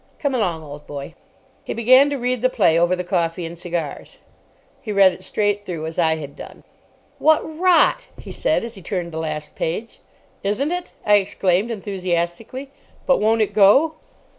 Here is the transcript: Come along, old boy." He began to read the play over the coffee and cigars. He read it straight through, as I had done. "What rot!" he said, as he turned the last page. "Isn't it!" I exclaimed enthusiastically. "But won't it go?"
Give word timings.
Come 0.17 0.33
along, 0.33 0.63
old 0.63 0.87
boy." 0.87 1.13
He 1.63 1.75
began 1.75 2.09
to 2.09 2.17
read 2.17 2.41
the 2.41 2.49
play 2.49 2.75
over 2.75 2.95
the 2.95 3.03
coffee 3.03 3.45
and 3.45 3.55
cigars. 3.55 4.17
He 4.81 4.91
read 4.91 5.11
it 5.11 5.21
straight 5.21 5.63
through, 5.63 5.85
as 5.85 5.99
I 5.99 6.15
had 6.15 6.35
done. 6.35 6.63
"What 7.19 7.43
rot!" 7.59 8.07
he 8.19 8.31
said, 8.31 8.63
as 8.63 8.73
he 8.73 8.81
turned 8.81 9.11
the 9.11 9.19
last 9.19 9.55
page. 9.55 9.99
"Isn't 10.41 10.71
it!" 10.71 10.93
I 11.05 11.17
exclaimed 11.17 11.69
enthusiastically. 11.69 12.71
"But 13.05 13.19
won't 13.19 13.43
it 13.43 13.53
go?" 13.53 13.97